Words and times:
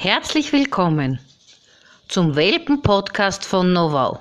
Herzlich 0.00 0.52
willkommen 0.52 1.18
zum 2.06 2.36
Welpen-Podcast 2.36 3.44
von 3.44 3.72
Novau. 3.72 4.20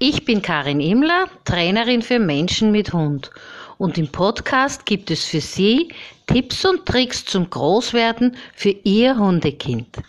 Ich 0.00 0.24
bin 0.24 0.42
Karin 0.42 0.80
Imler, 0.80 1.26
Trainerin 1.44 2.02
für 2.02 2.18
Menschen 2.18 2.72
mit 2.72 2.92
Hund. 2.92 3.30
Und 3.78 3.98
im 3.98 4.10
Podcast 4.10 4.84
gibt 4.86 5.12
es 5.12 5.24
für 5.24 5.40
Sie 5.40 5.94
Tipps 6.26 6.64
und 6.64 6.86
Tricks 6.86 7.24
zum 7.24 7.48
Großwerden 7.48 8.36
für 8.52 8.70
Ihr 8.82 9.16
Hundekind. 9.16 10.02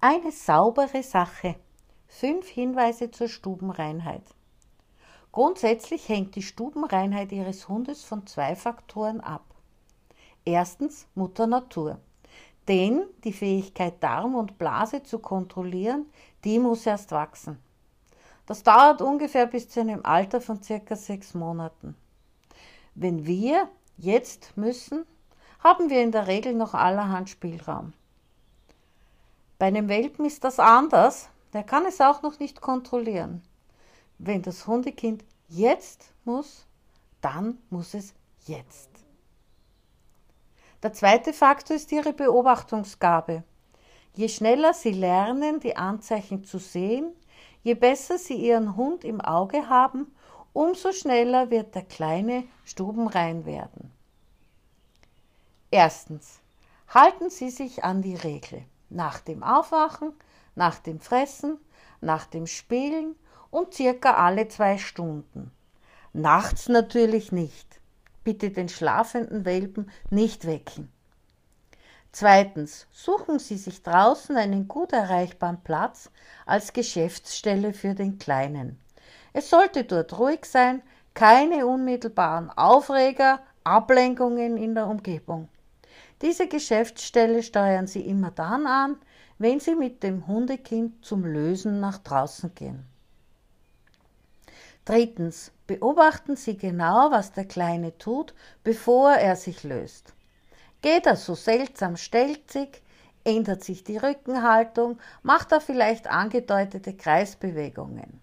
Eine 0.00 0.32
saubere 0.32 1.02
Sache. 1.02 1.56
Fünf 2.08 2.48
Hinweise 2.48 3.10
zur 3.10 3.28
Stubenreinheit. 3.28 4.24
Grundsätzlich 5.30 6.08
hängt 6.08 6.36
die 6.36 6.42
Stubenreinheit 6.42 7.30
Ihres 7.32 7.68
Hundes 7.68 8.02
von 8.02 8.26
zwei 8.26 8.56
Faktoren 8.56 9.20
ab. 9.20 9.49
Erstens 10.44 11.06
Mutter 11.14 11.46
Natur. 11.46 11.98
Denn 12.68 13.02
die 13.24 13.32
Fähigkeit, 13.32 14.02
Darm 14.02 14.34
und 14.34 14.58
Blase 14.58 15.02
zu 15.02 15.18
kontrollieren, 15.18 16.06
die 16.44 16.58
muss 16.58 16.86
erst 16.86 17.10
wachsen. 17.10 17.58
Das 18.46 18.62
dauert 18.62 19.02
ungefähr 19.02 19.46
bis 19.46 19.68
zu 19.68 19.80
einem 19.80 20.04
Alter 20.04 20.40
von 20.40 20.62
circa 20.62 20.96
sechs 20.96 21.34
Monaten. 21.34 21.94
Wenn 22.94 23.26
wir 23.26 23.68
jetzt 23.96 24.56
müssen, 24.56 25.06
haben 25.60 25.90
wir 25.90 26.02
in 26.02 26.12
der 26.12 26.26
Regel 26.26 26.54
noch 26.54 26.74
allerhand 26.74 27.30
Spielraum. 27.30 27.92
Bei 29.58 29.66
einem 29.66 29.88
Welpen 29.88 30.24
ist 30.24 30.42
das 30.44 30.58
anders, 30.58 31.28
der 31.52 31.62
kann 31.62 31.84
es 31.84 32.00
auch 32.00 32.22
noch 32.22 32.38
nicht 32.38 32.60
kontrollieren. 32.60 33.42
Wenn 34.18 34.42
das 34.42 34.66
Hundekind 34.66 35.24
jetzt 35.48 36.12
muss, 36.24 36.66
dann 37.20 37.58
muss 37.68 37.94
es 37.94 38.14
jetzt. 38.46 38.88
Der 40.82 40.94
zweite 40.94 41.34
Faktor 41.34 41.76
ist 41.76 41.92
ihre 41.92 42.14
Beobachtungsgabe. 42.14 43.44
Je 44.14 44.28
schneller 44.28 44.72
sie 44.72 44.92
lernen, 44.92 45.60
die 45.60 45.76
Anzeichen 45.76 46.42
zu 46.44 46.58
sehen, 46.58 47.12
je 47.62 47.74
besser 47.74 48.16
sie 48.18 48.36
ihren 48.36 48.76
Hund 48.76 49.04
im 49.04 49.20
Auge 49.20 49.68
haben, 49.68 50.14
umso 50.54 50.92
schneller 50.92 51.50
wird 51.50 51.74
der 51.74 51.84
Kleine 51.84 52.44
stubenrein 52.64 53.44
werden. 53.44 53.92
Erstens. 55.70 56.40
Halten 56.88 57.30
Sie 57.30 57.50
sich 57.50 57.84
an 57.84 58.02
die 58.02 58.16
Regel. 58.16 58.64
Nach 58.88 59.20
dem 59.20 59.44
Aufwachen, 59.44 60.12
nach 60.56 60.80
dem 60.80 60.98
Fressen, 60.98 61.58
nach 62.00 62.26
dem 62.26 62.48
Spielen 62.48 63.14
und 63.50 63.74
circa 63.74 64.14
alle 64.14 64.48
zwei 64.48 64.76
Stunden. 64.78 65.52
Nachts 66.12 66.68
natürlich 66.68 67.30
nicht 67.30 67.79
bitte 68.24 68.50
den 68.50 68.68
schlafenden 68.68 69.44
Welpen 69.44 69.90
nicht 70.10 70.46
wecken. 70.46 70.90
Zweitens, 72.12 72.86
suchen 72.90 73.38
Sie 73.38 73.56
sich 73.56 73.82
draußen 73.82 74.36
einen 74.36 74.66
gut 74.66 74.92
erreichbaren 74.92 75.62
Platz 75.62 76.10
als 76.44 76.72
Geschäftsstelle 76.72 77.72
für 77.72 77.94
den 77.94 78.18
Kleinen. 78.18 78.80
Es 79.32 79.48
sollte 79.48 79.84
dort 79.84 80.18
ruhig 80.18 80.44
sein, 80.44 80.82
keine 81.14 81.66
unmittelbaren 81.66 82.50
Aufreger, 82.50 83.40
Ablenkungen 83.62 84.56
in 84.56 84.74
der 84.74 84.88
Umgebung. 84.88 85.48
Diese 86.22 86.48
Geschäftsstelle 86.48 87.42
steuern 87.42 87.86
Sie 87.86 88.00
immer 88.00 88.30
dann 88.30 88.66
an, 88.66 88.96
wenn 89.38 89.60
Sie 89.60 89.74
mit 89.74 90.02
dem 90.02 90.26
Hundekind 90.26 91.04
zum 91.04 91.24
Lösen 91.24 91.80
nach 91.80 91.98
draußen 91.98 92.54
gehen. 92.54 92.89
Drittens, 94.90 95.52
beobachten 95.68 96.34
Sie 96.34 96.56
genau, 96.56 97.12
was 97.12 97.30
der 97.30 97.44
Kleine 97.44 97.96
tut, 97.98 98.34
bevor 98.64 99.12
er 99.12 99.36
sich 99.36 99.62
löst. 99.62 100.14
Geht 100.82 101.06
er 101.06 101.14
so 101.14 101.36
seltsam 101.36 101.96
stelzig, 101.96 102.82
ändert 103.22 103.62
sich 103.62 103.84
die 103.84 103.98
Rückenhaltung, 103.98 104.98
macht 105.22 105.52
er 105.52 105.60
vielleicht 105.60 106.08
angedeutete 106.08 106.96
Kreisbewegungen. 106.96 108.18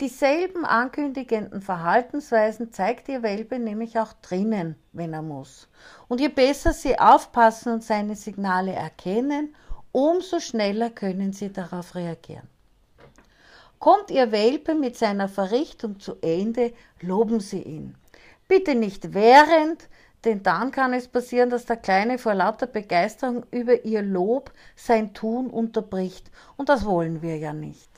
Dieselben 0.00 0.64
ankündigenden 0.64 1.60
Verhaltensweisen 1.60 2.72
zeigt 2.72 3.06
Ihr 3.10 3.22
Welpe 3.22 3.58
nämlich 3.58 3.98
auch 3.98 4.14
drinnen, 4.22 4.76
wenn 4.94 5.12
er 5.12 5.20
muss. 5.20 5.68
Und 6.08 6.22
je 6.22 6.28
besser 6.28 6.72
Sie 6.72 6.98
aufpassen 6.98 7.74
und 7.74 7.84
seine 7.84 8.16
Signale 8.16 8.72
erkennen, 8.72 9.54
umso 9.92 10.40
schneller 10.40 10.88
können 10.88 11.34
Sie 11.34 11.52
darauf 11.52 11.94
reagieren. 11.96 12.48
Kommt 13.78 14.10
Ihr 14.10 14.32
Welpe 14.32 14.74
mit 14.74 14.96
seiner 14.96 15.28
Verrichtung 15.28 16.00
zu 16.00 16.16
Ende, 16.20 16.72
loben 17.00 17.40
Sie 17.40 17.62
ihn. 17.62 17.94
Bitte 18.48 18.74
nicht 18.74 19.14
während, 19.14 19.88
denn 20.24 20.42
dann 20.42 20.72
kann 20.72 20.92
es 20.94 21.06
passieren, 21.06 21.50
dass 21.50 21.66
der 21.66 21.76
Kleine 21.76 22.18
vor 22.18 22.34
lauter 22.34 22.66
Begeisterung 22.66 23.44
über 23.50 23.84
Ihr 23.84 24.02
Lob 24.02 24.52
sein 24.74 25.14
Tun 25.14 25.48
unterbricht. 25.48 26.30
Und 26.56 26.68
das 26.68 26.84
wollen 26.84 27.22
wir 27.22 27.36
ja 27.36 27.52
nicht. 27.52 27.88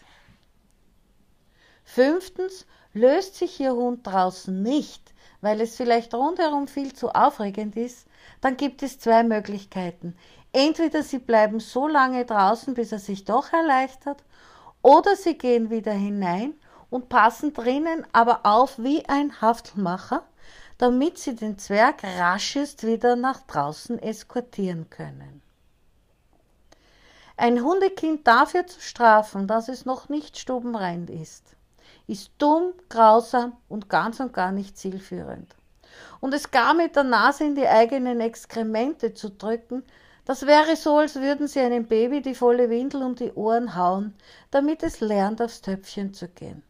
Fünftens, 1.84 2.66
löst 2.92 3.36
sich 3.36 3.58
Ihr 3.58 3.72
Hund 3.72 4.06
draußen 4.06 4.62
nicht, 4.62 5.14
weil 5.40 5.60
es 5.60 5.76
vielleicht 5.76 6.14
rundherum 6.14 6.68
viel 6.68 6.92
zu 6.92 7.08
aufregend 7.10 7.76
ist, 7.76 8.06
dann 8.40 8.56
gibt 8.56 8.82
es 8.82 8.98
zwei 8.98 9.22
Möglichkeiten. 9.22 10.14
Entweder 10.52 11.02
Sie 11.02 11.18
bleiben 11.18 11.60
so 11.60 11.88
lange 11.88 12.24
draußen, 12.24 12.74
bis 12.74 12.92
er 12.92 12.98
sich 12.98 13.24
doch 13.24 13.52
erleichtert, 13.52 14.22
oder 14.82 15.16
sie 15.16 15.36
gehen 15.36 15.70
wieder 15.70 15.92
hinein 15.92 16.54
und 16.90 17.08
passen 17.08 17.52
drinnen 17.52 18.06
aber 18.12 18.40
auf 18.44 18.78
wie 18.78 19.06
ein 19.08 19.40
Haftelmacher, 19.40 20.24
damit 20.78 21.18
sie 21.18 21.36
den 21.36 21.58
Zwerg 21.58 22.02
raschest 22.02 22.86
wieder 22.86 23.16
nach 23.16 23.40
draußen 23.42 23.98
eskortieren 23.98 24.88
können. 24.90 25.42
Ein 27.36 27.62
Hundekind 27.62 28.26
dafür 28.26 28.66
zu 28.66 28.80
strafen, 28.80 29.46
dass 29.46 29.68
es 29.68 29.86
noch 29.86 30.08
nicht 30.08 30.38
stubenrein 30.38 31.06
ist, 31.08 31.56
ist 32.06 32.32
dumm, 32.38 32.74
grausam 32.88 33.56
und 33.68 33.88
ganz 33.88 34.20
und 34.20 34.32
gar 34.32 34.52
nicht 34.52 34.76
zielführend. 34.76 35.54
Und 36.20 36.34
es 36.34 36.50
gar 36.50 36.74
mit 36.74 36.96
der 36.96 37.04
Nase 37.04 37.44
in 37.44 37.54
die 37.54 37.66
eigenen 37.66 38.20
Exkremente 38.20 39.14
zu 39.14 39.30
drücken, 39.30 39.84
das 40.24 40.46
wäre 40.46 40.76
so, 40.76 40.98
als 40.98 41.16
würden 41.16 41.48
sie 41.48 41.60
einem 41.60 41.86
Baby 41.86 42.22
die 42.22 42.34
volle 42.34 42.70
Windel 42.70 43.02
um 43.02 43.14
die 43.14 43.32
Ohren 43.32 43.74
hauen, 43.74 44.14
damit 44.50 44.82
es 44.82 45.00
lernt, 45.00 45.40
aufs 45.40 45.60
Töpfchen 45.60 46.14
zu 46.14 46.28
gehen. 46.28 46.62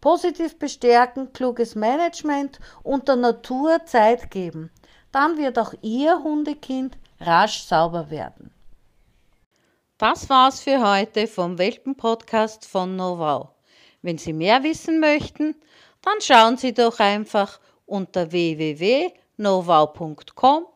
Positiv 0.00 0.58
bestärken, 0.58 1.32
kluges 1.32 1.74
Management 1.74 2.58
und 2.82 3.08
der 3.08 3.16
Natur 3.16 3.84
Zeit 3.86 4.30
geben. 4.30 4.70
Dann 5.12 5.36
wird 5.36 5.58
auch 5.58 5.74
Ihr 5.82 6.22
Hundekind 6.22 6.96
rasch 7.20 7.62
sauber 7.62 8.10
werden. 8.10 8.50
Das 9.98 10.28
war's 10.28 10.60
für 10.60 10.86
heute 10.86 11.26
vom 11.26 11.58
Welpen-Podcast 11.58 12.66
von 12.66 12.96
Novau. 12.96 13.54
Wenn 14.02 14.18
Sie 14.18 14.34
mehr 14.34 14.62
wissen 14.62 15.00
möchten, 15.00 15.56
dann 16.02 16.20
schauen 16.20 16.58
Sie 16.58 16.74
doch 16.74 17.00
einfach 17.00 17.58
unter 17.86 18.30
www.novau.com 18.30 20.66